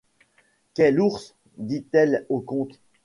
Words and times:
Quel 0.73 0.99
ours! 0.99 1.35
dit-elle 1.59 2.25
au 2.29 2.39
comte. 2.41 2.79